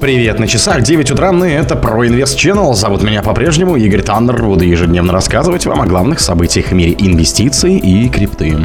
[0.00, 2.72] Привет, на часах 9 утра, и это ProInvest Channel.
[2.74, 4.40] Зовут меня по-прежнему Игорь Таннер.
[4.44, 8.56] Буду ежедневно рассказывать вам о главных событиях в мире инвестиций и крипты.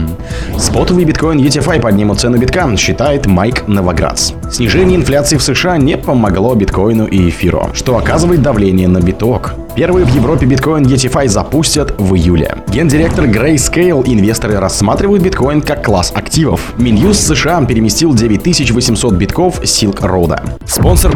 [0.60, 4.34] Спотовый биткоин ETFI поднимут цену битка, считает Майк Новоградс.
[4.52, 9.55] Снижение инфляции в США не помогло биткоину и эфиру, что оказывает давление на биток.
[9.75, 12.57] Первый в Европе биткоин ETFI запустят в июле.
[12.68, 16.73] Гендиректор Grayscale инвесторы рассматривают биткоин как класс активов.
[16.77, 20.39] Минюс США переместил 9800 битков Silk Road.
[20.68, 21.15] Спонсор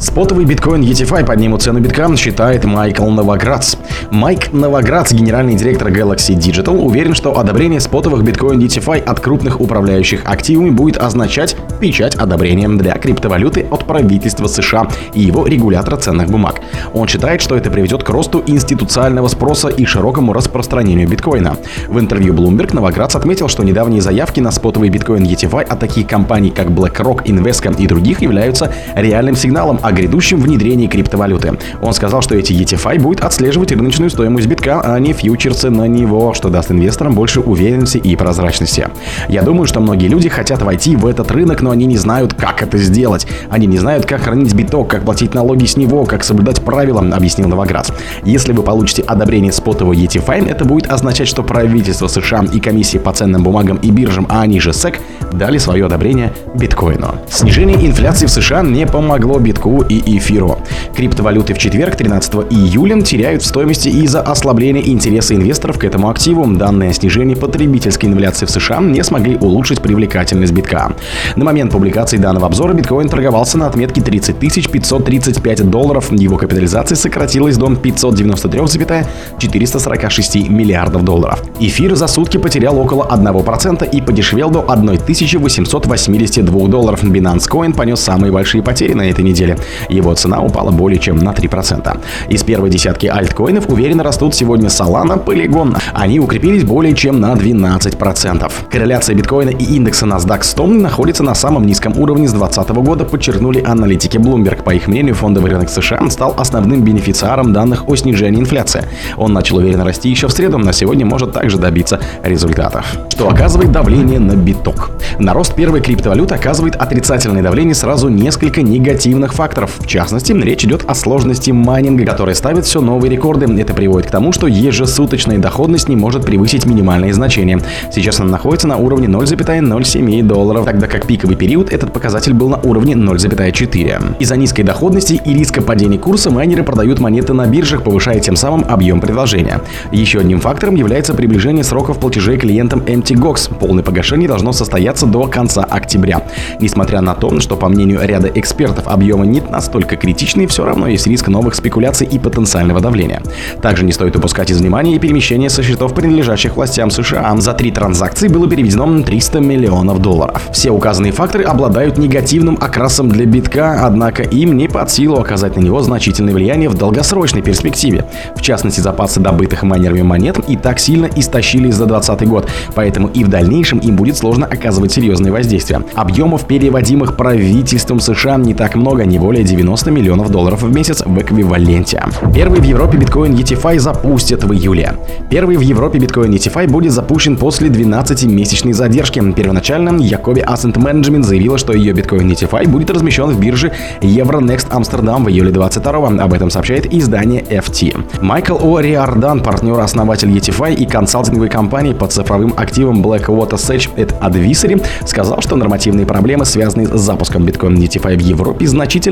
[0.00, 3.74] Спотовый биткоин ETFI поднимут цену битка, считает Майкл Новоградц.
[4.12, 10.22] Майк Новоградц, генеральный директор Galaxy Digital, уверен, что одобрение спотовых биткоин ETFI от крупных управляющих
[10.24, 16.60] активами будет означать печать одобрения для криптовалюты от правительства США и его регулятора ценных бумаг.
[16.94, 21.56] Он считает, что это приведет к росту институционального спроса и широкому распространению биткоина.
[21.88, 26.50] В интервью Bloomberg Новоградц отметил, что недавние заявки на спотовый биткоин ETFI от таких компаний,
[26.50, 31.58] как BlackRock, Invesco и других являются реальным сигналом о грядущем внедрении криптовалюты.
[31.80, 36.34] Он сказал, что эти ETFI будет отслеживать рыночную стоимость битка, а не фьючерсы на него,
[36.34, 38.88] что даст инвесторам больше уверенности и прозрачности.
[39.28, 42.62] Я думаю, что многие люди хотят войти в этот рынок, но они не знают, как
[42.62, 43.26] это сделать.
[43.48, 47.48] Они не знают, как хранить биток, как платить налоги с него, как соблюдать правила, объяснил
[47.48, 47.90] Новоград.
[48.24, 53.12] Если вы получите одобрение спотового ETFI, это будет означать, что правительство США и комиссии по
[53.12, 54.96] ценным бумагам и биржам, а они же SEC,
[55.32, 57.14] дали свое одобрение биткоину.
[57.30, 60.58] Снижение инфляции в США не помогло битку и эфиру.
[60.96, 66.46] Криптовалюты в четверг, 13 июля, теряют в стоимости из-за ослабления интереса инвесторов к этому активу.
[66.46, 70.92] Данное снижение потребительской инфляции в США не смогли улучшить привлекательность битка.
[71.36, 76.12] На момент публикации данного обзора биткоин торговался на отметке 30 535 долларов.
[76.12, 81.42] Его капитализация сократилась до 593,446 миллиардов долларов.
[81.60, 87.04] Эфир за сутки потерял около 1% и подешевел до 1882 долларов.
[87.04, 89.58] Binance Coin понес самые большие потери на этой неделе.
[89.88, 92.00] Его цена упала более чем на 3%.
[92.28, 95.76] Из первой десятки альткоинов уверенно растут сегодня Solana, Polygon.
[95.92, 98.50] Они укрепились более чем на 12%.
[98.70, 103.62] Корреляция биткоина и индекса NASDAQ 100 находится на самом низком уровне с 2020 года, подчеркнули
[103.64, 104.62] аналитики Bloomberg.
[104.62, 108.84] По их мнению, фондовый рынок США стал основным бенефициаром данных о снижении инфляции.
[109.16, 112.86] Он начал уверенно расти еще в среду, на сегодня может также добиться результатов.
[113.10, 114.90] Что оказывает давление на биток.
[115.18, 119.84] На рост первой криптовалюты оказывает отрицательное давление сразу несколько негативных факторов факторов.
[119.84, 123.46] В частности, речь идет о сложности майнинга, который ставит все новые рекорды.
[123.60, 127.60] Это приводит к тому, что ежесуточная доходность не может превысить минимальные значения.
[127.92, 132.58] Сейчас она находится на уровне 0,07 долларов, тогда как пиковый период этот показатель был на
[132.58, 134.18] уровне 0,4.
[134.18, 138.64] Из-за низкой доходности и риска падения курса майнеры продают монеты на биржах, повышая тем самым
[138.68, 139.60] объем предложения.
[139.92, 143.58] Еще одним фактором является приближение сроков платежей клиентам MTGOX.
[143.58, 146.22] Полное погашение должно состояться до конца октября.
[146.60, 151.06] Несмотря на то, что по мнению ряда экспертов объемы не настолько критичный, все равно есть
[151.06, 153.22] риск новых спекуляций и потенциального давления.
[153.62, 157.34] Также не стоит упускать из внимания и перемещение со счетов, принадлежащих властям США.
[157.38, 160.48] За три транзакции было переведено 300 миллионов долларов.
[160.52, 165.60] Все указанные факторы обладают негативным окрасом для битка, однако им не под силу оказать на
[165.60, 168.04] него значительное влияние в долгосрочной перспективе.
[168.36, 173.24] В частности, запасы добытых майнерами монет и так сильно истощились за 2020 год, поэтому и
[173.24, 175.82] в дальнейшем им будет сложно оказывать серьезные воздействия.
[175.94, 181.02] Объемов, переводимых правительством США, не так много, не более более 90 миллионов долларов в месяц
[181.04, 182.02] в эквиваленте.
[182.34, 184.94] Первый в Европе биткоин ETFI запустят в июле.
[185.30, 189.20] Первый в Европе биткоин ETFI будет запущен после 12-месячной задержки.
[189.32, 195.24] Первоначально Jacobi Asset Management заявила, что ее биткоин ETFI будет размещен в бирже Euronext Amsterdam
[195.24, 198.22] в июле 22 Об этом сообщает издание FT.
[198.22, 204.84] Майкл О'Риордан, партнер, основатель ETFI и консалтинговой компании по цифровым активам Blackwater Sage at Advisory,
[205.06, 208.66] сказал, что нормативные проблемы, связанные с запуском биткоин ETFI в Европе,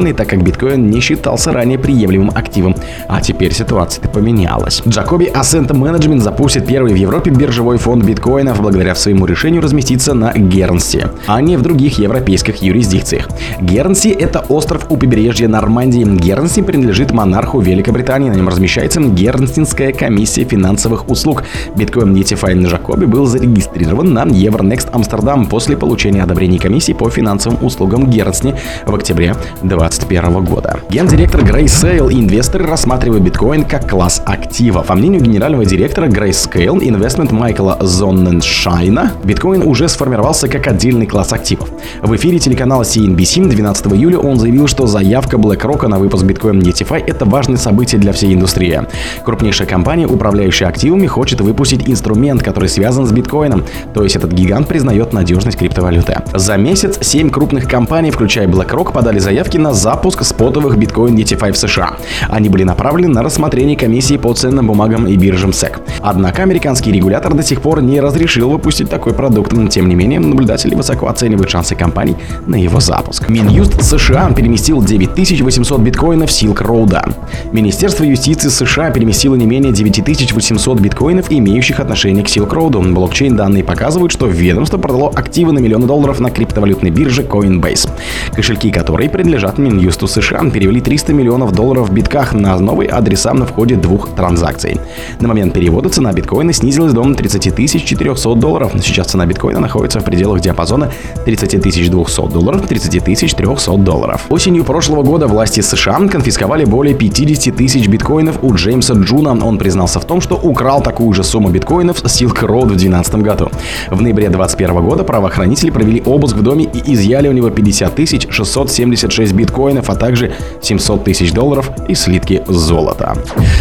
[0.07, 2.75] значительные так как биткоин не считался ранее приемлемым активом.
[3.09, 4.83] А теперь ситуация поменялась.
[4.87, 10.33] Джакоби Ascent Management запустит первый в Европе биржевой фонд биткоинов благодаря своему решению разместиться на
[10.33, 13.29] Гернси, а не в других европейских юрисдикциях.
[13.61, 16.05] Гернси– это остров у побережья Нормандии.
[16.05, 18.31] Гернси принадлежит монарху Великобритании.
[18.31, 21.45] На нем размещается Гернсинская комиссия финансовых услуг.
[21.77, 28.11] Биткоин на Джакоби был зарегистрирован на Euronext Амстердам после получения одобрения комиссии по финансовым услугам
[28.11, 28.55] Гернси
[28.87, 30.81] в октябре 20 2021 года.
[30.91, 34.83] Гендиректор Grayscale и инвесторы рассматривают биткоин как класс актива.
[34.83, 41.69] По мнению генерального директора Grayscale Investment Майкла Зонненшайна, биткоин уже сформировался как отдельный класс активов.
[42.03, 47.05] В эфире телеканала CNBC 12 июля он заявил, что заявка BlackRock на выпуск биткоин DeFi–
[47.07, 48.83] это важное событие для всей индустрии.
[49.25, 53.65] Крупнейшая компания, управляющая активами, хочет выпустить инструмент, который связан с биткоином,
[53.95, 56.23] то есть этот гигант признает надежность криптовалюты.
[56.35, 61.57] За месяц 7 крупных компаний, включая BlackRock, подали заявки на запуск спотовых биткоин DeFi в
[61.57, 61.97] США.
[62.29, 65.79] Они были направлены на рассмотрение комиссии по ценным бумагам и биржам SEC.
[66.01, 69.53] Однако американский регулятор до сих пор не разрешил выпустить такой продукт.
[69.71, 72.17] Тем не менее, наблюдатели высоко оценивают шансы компаний
[72.49, 73.29] на его запуск.
[73.29, 77.15] Минюст США переместил 9800 биткоинов Silk Road.
[77.53, 82.93] Министерство юстиции США переместило не менее 9800 биткоинов, имеющих отношение к Silk Road.
[82.93, 87.89] Блокчейн данные показывают, что ведомство продало активы на миллионы долларов на криптовалютной бирже Coinbase.
[88.35, 89.76] Кошельки, которые принадлежат Минюсту
[90.07, 94.81] США, перевели 300 миллионов долларов в битках на новые адреса в ходе двух транзакций.
[95.21, 98.73] На момент перевода цена биткоина снизилась до 30 400 долларов.
[98.83, 100.91] Сейчас цена биткоина находится в пределах диапазона
[101.25, 101.91] 30 200
[102.29, 104.27] долларов 30 300 долларов.
[104.29, 109.33] Осенью прошлого года власти США конфисковали более 50 тысяч биткоинов у Джеймса Джуна.
[109.45, 113.15] Он признался в том, что украл такую же сумму биткоинов с Silk Road в 2012
[113.17, 113.51] году.
[113.91, 117.95] В ноябре 2021 года правоохранители провели обыск в доме и изъяли у него 50
[118.31, 119.33] 676
[119.67, 123.17] биткоинов, а также 700 тысяч долларов и слитки золота.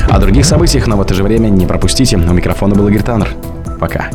[0.10, 2.18] О других событиях, но в это же время не пропустите.
[2.18, 3.30] У микрофона был Игорь Таннер.
[3.80, 4.10] Пока.